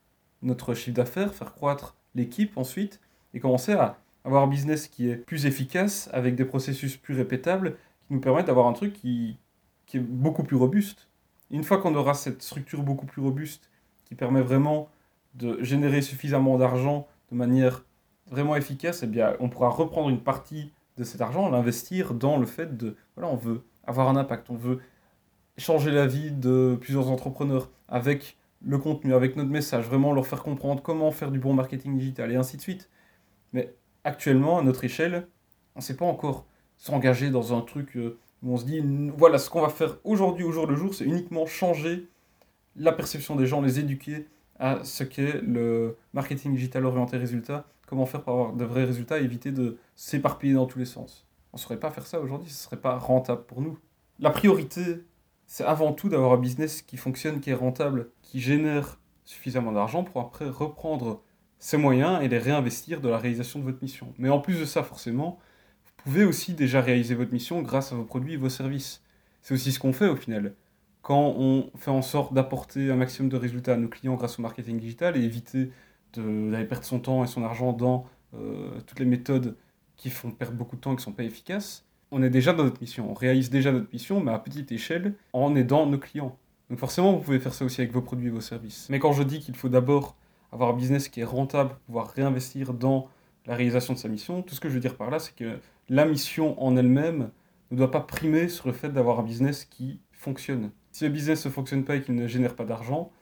notre 0.42 0.74
chiffre 0.74 0.96
d'affaires, 0.96 1.34
faire 1.34 1.52
croître 1.52 1.96
l'équipe 2.14 2.56
ensuite, 2.56 3.00
et 3.34 3.40
commencer 3.40 3.72
à 3.72 3.98
avoir 4.24 4.42
un 4.42 4.46
business 4.46 4.88
qui 4.88 5.08
est 5.08 5.16
plus 5.16 5.46
efficace, 5.46 6.08
avec 6.12 6.34
des 6.36 6.44
processus 6.44 6.96
plus 6.96 7.14
répétables, 7.14 7.76
qui 8.06 8.14
nous 8.14 8.20
permettent 8.20 8.46
d'avoir 8.46 8.66
un 8.66 8.72
truc 8.72 8.94
qui, 8.94 9.38
qui 9.86 9.98
est 9.98 10.00
beaucoup 10.00 10.42
plus 10.42 10.56
robuste. 10.56 11.08
une 11.50 11.64
fois 11.64 11.78
qu'on 11.78 11.94
aura 11.94 12.14
cette 12.14 12.42
structure 12.42 12.82
beaucoup 12.82 13.06
plus 13.06 13.22
robuste, 13.22 13.70
qui 14.08 14.14
permet 14.14 14.40
vraiment 14.40 14.88
de 15.34 15.62
générer 15.62 16.02
suffisamment 16.02 16.58
d'argent 16.58 17.06
de 17.30 17.36
manière 17.36 17.84
vraiment 18.30 18.56
efficace, 18.56 19.02
eh 19.02 19.06
bien, 19.06 19.34
on 19.40 19.48
pourra 19.48 19.68
reprendre 19.68 20.08
une 20.08 20.20
partie 20.20 20.72
de 20.96 21.04
cet 21.04 21.20
argent, 21.20 21.48
l'investir 21.48 22.14
dans 22.14 22.38
le 22.38 22.46
fait 22.46 22.76
de, 22.76 22.96
voilà, 23.16 23.32
on 23.32 23.36
veut 23.36 23.62
avoir 23.86 24.08
un 24.08 24.16
impact, 24.16 24.50
on 24.50 24.56
veut 24.56 24.80
changer 25.56 25.90
la 25.90 26.06
vie 26.06 26.30
de 26.30 26.76
plusieurs 26.80 27.10
entrepreneurs 27.10 27.70
avec 27.88 28.36
le 28.62 28.78
contenu, 28.78 29.14
avec 29.14 29.36
notre 29.36 29.50
message, 29.50 29.86
vraiment 29.86 30.12
leur 30.12 30.26
faire 30.26 30.42
comprendre 30.42 30.82
comment 30.82 31.10
faire 31.10 31.30
du 31.30 31.38
bon 31.38 31.54
marketing 31.54 31.96
digital 31.96 32.32
et 32.32 32.36
ainsi 32.36 32.56
de 32.56 32.62
suite. 32.62 32.90
Mais 33.52 33.74
actuellement, 34.04 34.58
à 34.58 34.62
notre 34.62 34.84
échelle, 34.84 35.28
on 35.74 35.78
ne 35.78 35.84
sait 35.84 35.96
pas 35.96 36.04
encore 36.04 36.44
s'engager 36.76 37.30
dans 37.30 37.56
un 37.56 37.60
truc 37.60 37.96
euh, 37.96 38.18
où 38.42 38.52
on 38.52 38.56
se 38.56 38.64
dit, 38.64 38.82
voilà, 39.16 39.38
ce 39.38 39.48
qu'on 39.50 39.62
va 39.62 39.68
faire 39.68 39.98
aujourd'hui, 40.04 40.44
au 40.44 40.52
jour 40.52 40.66
le 40.66 40.76
jour, 40.76 40.94
c'est 40.94 41.04
uniquement 41.04 41.46
changer 41.46 42.08
la 42.78 42.92
perception 42.92 43.36
des 43.36 43.46
gens, 43.46 43.60
les 43.60 43.78
éduquer 43.78 44.26
à 44.58 44.82
ce 44.84 45.04
qu'est 45.04 45.40
le 45.42 45.96
marketing 46.12 46.54
digital 46.54 46.84
orienté 46.84 47.16
résultat, 47.16 47.66
comment 47.86 48.06
faire 48.06 48.22
pour 48.22 48.32
avoir 48.32 48.52
de 48.52 48.64
vrais 48.64 48.84
résultats 48.84 49.20
et 49.20 49.24
éviter 49.24 49.52
de 49.52 49.78
s'éparpiller 49.96 50.54
dans 50.54 50.66
tous 50.66 50.78
les 50.78 50.84
sens. 50.84 51.26
On 51.52 51.56
ne 51.56 51.60
saurait 51.60 51.80
pas 51.80 51.90
faire 51.90 52.06
ça 52.06 52.20
aujourd'hui, 52.20 52.50
ce 52.50 52.54
ne 52.54 52.64
serait 52.64 52.80
pas 52.80 52.98
rentable 52.98 53.44
pour 53.44 53.60
nous. 53.60 53.78
La 54.18 54.30
priorité, 54.30 55.04
c'est 55.46 55.64
avant 55.64 55.92
tout 55.92 56.08
d'avoir 56.08 56.32
un 56.32 56.38
business 56.38 56.82
qui 56.82 56.96
fonctionne, 56.96 57.40
qui 57.40 57.50
est 57.50 57.54
rentable, 57.54 58.10
qui 58.22 58.40
génère 58.40 58.98
suffisamment 59.24 59.72
d'argent 59.72 60.04
pour 60.04 60.20
après 60.20 60.48
reprendre 60.48 61.22
ces 61.58 61.76
moyens 61.76 62.22
et 62.22 62.28
les 62.28 62.38
réinvestir 62.38 63.00
dans 63.00 63.10
la 63.10 63.18
réalisation 63.18 63.58
de 63.58 63.64
votre 63.64 63.82
mission. 63.82 64.12
Mais 64.18 64.28
en 64.28 64.40
plus 64.40 64.60
de 64.60 64.64
ça, 64.64 64.82
forcément, 64.82 65.38
vous 65.84 65.92
pouvez 66.04 66.24
aussi 66.24 66.54
déjà 66.54 66.80
réaliser 66.80 67.14
votre 67.14 67.32
mission 67.32 67.62
grâce 67.62 67.92
à 67.92 67.96
vos 67.96 68.04
produits 68.04 68.34
et 68.34 68.36
vos 68.36 68.48
services. 68.48 69.02
C'est 69.42 69.54
aussi 69.54 69.72
ce 69.72 69.78
qu'on 69.78 69.92
fait 69.92 70.08
au 70.08 70.16
final 70.16 70.54
quand 71.08 71.36
on 71.38 71.70
fait 71.74 71.90
en 71.90 72.02
sorte 72.02 72.34
d'apporter 72.34 72.90
un 72.90 72.96
maximum 72.96 73.30
de 73.30 73.38
résultats 73.38 73.72
à 73.72 73.76
nos 73.78 73.88
clients 73.88 74.16
grâce 74.16 74.38
au 74.38 74.42
marketing 74.42 74.78
digital 74.78 75.16
et 75.16 75.22
éviter 75.22 75.70
d'aller 76.14 76.66
perdre 76.66 76.84
son 76.84 77.00
temps 77.00 77.24
et 77.24 77.26
son 77.26 77.42
argent 77.44 77.72
dans 77.72 78.04
euh, 78.34 78.78
toutes 78.86 78.98
les 78.98 79.06
méthodes 79.06 79.56
qui 79.96 80.10
font 80.10 80.30
perdre 80.30 80.54
beaucoup 80.54 80.76
de 80.76 80.82
temps 80.82 80.92
et 80.92 80.96
qui 80.96 81.00
ne 81.00 81.04
sont 81.04 81.12
pas 81.12 81.22
efficaces, 81.22 81.86
on 82.10 82.22
est 82.22 82.28
déjà 82.28 82.52
dans 82.52 82.62
notre 82.62 82.82
mission. 82.82 83.10
On 83.10 83.14
réalise 83.14 83.48
déjà 83.48 83.72
notre 83.72 83.90
mission, 83.90 84.20
mais 84.20 84.32
à 84.32 84.38
petite 84.38 84.70
échelle, 84.70 85.14
en 85.32 85.56
aidant 85.56 85.86
nos 85.86 85.96
clients. 85.96 86.36
Donc 86.68 86.78
forcément, 86.78 87.14
vous 87.14 87.20
pouvez 87.20 87.40
faire 87.40 87.54
ça 87.54 87.64
aussi 87.64 87.80
avec 87.80 87.90
vos 87.90 88.02
produits 88.02 88.26
et 88.26 88.30
vos 88.30 88.42
services. 88.42 88.86
Mais 88.90 88.98
quand 88.98 89.14
je 89.14 89.22
dis 89.22 89.40
qu'il 89.40 89.56
faut 89.56 89.70
d'abord 89.70 90.14
avoir 90.52 90.74
un 90.74 90.76
business 90.76 91.08
qui 91.08 91.20
est 91.20 91.24
rentable 91.24 91.70
pouvoir 91.86 92.08
réinvestir 92.08 92.74
dans 92.74 93.08
la 93.46 93.54
réalisation 93.54 93.94
de 93.94 93.98
sa 93.98 94.08
mission, 94.08 94.42
tout 94.42 94.54
ce 94.54 94.60
que 94.60 94.68
je 94.68 94.74
veux 94.74 94.80
dire 94.80 94.98
par 94.98 95.08
là, 95.08 95.20
c'est 95.20 95.34
que 95.34 95.58
la 95.88 96.04
mission 96.04 96.62
en 96.62 96.76
elle-même 96.76 97.30
ne 97.70 97.78
doit 97.78 97.90
pas 97.90 98.00
primer 98.00 98.50
sur 98.50 98.66
le 98.66 98.74
fait 98.74 98.90
d'avoir 98.90 99.20
un 99.20 99.22
business 99.22 99.64
qui 99.64 100.00
fonctionne. 100.12 100.70
Si 100.92 101.04
le 101.04 101.10
business 101.10 101.44
ne 101.46 101.50
fonctionne 101.50 101.84
pas 101.84 101.96
et 101.96 102.02
qu'il 102.02 102.14
ne 102.14 102.26
génère 102.26 102.54
pas 102.56 102.64
d'argent, 102.64 103.12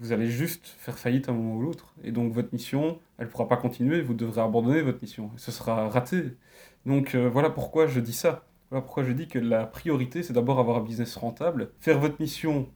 vous 0.00 0.12
allez 0.12 0.28
juste 0.28 0.66
faire 0.78 0.98
faillite 0.98 1.28
à 1.28 1.32
un 1.32 1.34
moment 1.34 1.56
ou 1.56 1.62
l'autre. 1.62 1.94
Et 2.02 2.12
donc 2.12 2.32
votre 2.32 2.52
mission, 2.52 2.98
elle 3.18 3.26
ne 3.26 3.30
pourra 3.30 3.48
pas 3.48 3.56
continuer, 3.56 4.02
vous 4.02 4.14
devrez 4.14 4.40
abandonner 4.40 4.82
votre 4.82 5.00
mission. 5.00 5.30
ce 5.36 5.52
sera 5.52 5.88
raté. 5.88 6.36
Donc 6.86 7.14
euh, 7.14 7.28
voilà 7.28 7.50
pourquoi 7.50 7.86
je 7.86 8.00
dis 8.00 8.12
ça. 8.12 8.44
Voilà 8.70 8.82
pourquoi 8.82 9.04
je 9.04 9.12
dis 9.12 9.28
que 9.28 9.38
la 9.38 9.66
priorité, 9.66 10.22
c'est 10.22 10.32
d'abord 10.32 10.58
avoir 10.58 10.78
un 10.78 10.82
business 10.82 11.16
rentable, 11.16 11.70
faire 11.78 12.00
votre 12.00 12.20
mission 12.20 12.68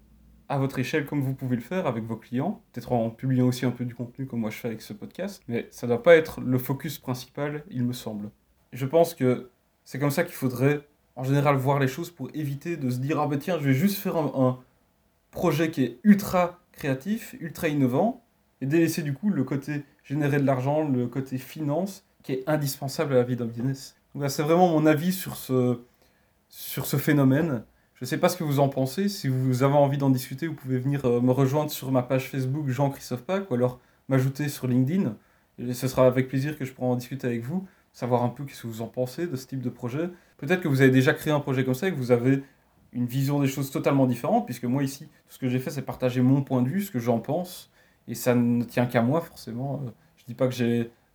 à 0.49 0.59
votre 0.59 0.79
échelle 0.79 1.07
comme 1.07 1.23
vous 1.23 1.35
pouvez 1.35 1.57
le 1.57 1.63
faire 1.63 1.87
avec 1.87 2.05
vos 2.05 2.17
clients, 2.17 2.63
peut-être 2.73 2.93
en 2.93 3.11
publiant 3.11 3.47
aussi 3.47 3.67
un 3.67 3.71
peu 3.71 3.85
du 3.85 3.95
contenu 3.95 4.27
comme 4.27 4.41
moi 4.41 4.51
je 4.51 4.57
fais 4.59 4.69
avec 4.69 4.83
ce 4.83 4.93
podcast, 4.93 5.43
mais 5.49 5.67
ça 5.71 5.87
ne 5.87 5.93
doit 5.93 6.03
pas 6.03 6.17
être 6.17 6.41
le 6.41 6.59
focus 6.59 6.99
principal, 6.99 7.65
il 7.71 7.83
me 7.83 7.93
semble. 7.93 8.31
Je 8.73 8.87
pense 8.87 9.15
que 9.15 9.51
c'est 9.85 9.99
comme 9.99 10.11
ça 10.11 10.23
qu'il 10.23 10.35
faudrait 10.35 10.87
en 11.17 11.25
général 11.25 11.57
voir 11.57 11.79
les 11.79 11.89
choses 11.89 12.11
pour 12.11 12.29
éviter 12.35 12.77
de 12.77 12.91
se 12.91 12.99
dire 12.99 13.19
ah 13.21 13.27
ben 13.27 13.39
tiens 13.39 13.59
je 13.59 13.65
vais 13.65 13.75
juste 13.75 13.97
faire 13.97 14.17
un, 14.17 14.59
projet 15.33 15.71
qui 15.71 15.83
est 15.85 15.99
ultra 16.03 16.61
créatif, 16.73 17.35
ultra 17.41 17.69
innovant 17.69 18.25
et 18.63 18.67
délaisser 18.67 19.03
du 19.03 19.13
coup 19.13 19.29
le 19.29 19.45
côté 19.45 19.85
générer 20.03 20.39
de 20.39 20.47
l'argent, 20.47 20.89
le 20.89 21.07
côté 21.09 21.37
finance 21.37 22.05
qui 22.23 22.33
est 22.33 22.45
indispensable 22.47 23.13
à 23.13 23.17
la 23.17 23.23
vie 23.23 23.37
d'un 23.37 23.45
business. 23.45 23.97
Donc 24.15 24.31
c'est 24.31 24.43
vraiment 24.43 24.69
mon 24.69 24.87
avis 24.87 25.13
sur 25.13 25.37
ce, 25.37 25.81
sur 26.49 26.87
ce 26.87 26.97
phénomène. 26.97 27.65
Je 27.95 28.05
ne 28.05 28.07
sais 28.07 28.17
pas 28.17 28.31
ce 28.31 28.37
que 28.37 28.45
vous 28.45 28.61
en 28.61 28.69
pensez. 28.69 29.11
Si 29.11 29.29
vous 29.29 29.63
avez 29.63 29.75
envie 29.75 29.99
d'en 29.99 30.11
discuter, 30.11 30.47
vous 30.47 30.55
pouvez 30.55 30.79
venir 30.79 31.05
euh, 31.05 31.21
me 31.21 31.33
rejoindre 31.33 31.71
sur 31.71 31.93
ma 31.93 32.03
page 32.03 32.31
Facebook 32.31 32.69
Jean-Christophe 32.69 33.23
Pack 33.23 33.51
ou 33.51 33.55
alors 33.55 33.79
m'ajouter 34.09 34.49
sur 34.49 34.67
LinkedIn. 34.67 35.17
Et 35.59 35.73
ce 35.73 35.89
sera 35.89 36.07
avec 36.07 36.29
plaisir 36.29 36.59
que 36.59 36.65
je 36.65 36.73
pourrai 36.73 36.89
en 36.89 36.97
discuter 36.97 37.27
avec 37.27 37.43
vous, 37.43 37.67
savoir 37.93 38.23
un 38.23 38.29
peu 38.29 38.45
ce 38.49 38.63
que 38.63 38.67
vous 38.67 38.83
en 38.83 38.89
pensez 38.89 39.27
de 39.27 39.37
ce 39.37 39.47
type 39.47 39.61
de 39.61 39.71
projet. 39.71 40.09
Peut-être 40.39 40.61
que 40.61 40.69
vous 40.69 40.83
avez 40.83 40.91
déjà 40.91 41.15
créé 41.15 41.33
un 41.33 41.41
projet 41.41 41.65
comme 41.65 41.75
ça 41.75 41.89
et 41.89 41.93
que 41.93 41.97
vous 41.97 42.13
avez 42.13 42.43
une 42.93 43.07
vision 43.07 43.41
des 43.41 43.49
choses 43.49 43.71
totalement 43.71 44.07
différente, 44.07 44.47
puisque 44.47 44.65
moi 44.65 44.83
ici, 44.83 45.07
tout 45.07 45.35
ce 45.35 45.39
que 45.39 45.49
j'ai 45.49 45.59
fait, 45.59 45.71
c'est 45.71 45.83
partager 45.83 46.21
mon 46.23 46.43
point 46.43 46.63
de 46.63 46.69
vue, 46.69 46.83
ce 46.83 46.91
que 46.91 46.99
j'en 46.99 47.19
pense, 47.19 47.71
et 48.09 48.15
ça 48.15 48.35
ne 48.35 48.65
tient 48.65 48.87
qu'à 48.87 49.03
moi 49.03 49.21
forcément. 49.21 49.83
Euh, 49.85 49.91
je 50.17 50.25
dis 50.25 50.35
pas 50.35 50.49
que 50.49 50.55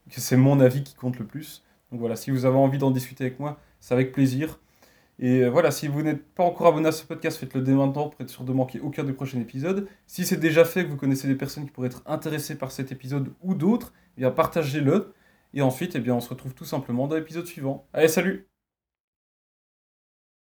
c'est 0.09 0.37
mon 0.37 0.59
avis 0.59 0.83
qui 0.83 0.95
compte 0.95 1.19
le 1.19 1.25
plus. 1.25 1.63
Donc 1.91 1.99
voilà, 1.99 2.15
si 2.15 2.31
vous 2.31 2.45
avez 2.45 2.57
envie 2.57 2.77
d'en 2.77 2.91
discuter 2.91 3.25
avec 3.25 3.39
moi, 3.39 3.59
c'est 3.79 3.93
avec 3.93 4.11
plaisir. 4.11 4.59
Et 5.19 5.41
euh, 5.43 5.49
voilà, 5.49 5.71
si 5.71 5.87
vous 5.87 6.01
n'êtes 6.01 6.23
pas 6.33 6.43
encore 6.43 6.67
abonné 6.67 6.87
à 6.87 6.91
ce 6.91 7.05
podcast, 7.05 7.37
faites-le 7.37 7.61
dès 7.61 7.73
maintenant 7.73 8.09
pour 8.09 8.19
être 8.21 8.29
sûr 8.29 8.43
de 8.43 8.53
manquer 8.53 8.79
aucun 8.79 9.03
des 9.03 9.13
prochains 9.13 9.39
épisodes. 9.39 9.87
Si 10.07 10.25
c'est 10.25 10.37
déjà 10.37 10.65
fait, 10.65 10.85
que 10.85 10.89
vous 10.89 10.97
connaissez 10.97 11.27
des 11.27 11.35
personnes 11.35 11.65
qui 11.65 11.71
pourraient 11.71 11.87
être 11.87 12.03
intéressées 12.05 12.57
par 12.57 12.71
cet 12.71 12.91
épisode 12.91 13.31
ou 13.41 13.53
d'autres, 13.53 13.93
eh 14.17 14.21
bien 14.21 14.31
partagez-le. 14.31 15.13
Et 15.53 15.61
ensuite, 15.61 15.95
eh 15.95 15.99
bien, 15.99 16.15
on 16.15 16.21
se 16.21 16.29
retrouve 16.29 16.53
tout 16.53 16.65
simplement 16.65 17.07
dans 17.07 17.15
l'épisode 17.15 17.45
suivant. 17.45 17.85
Allez, 17.93 18.07
salut 18.07 18.50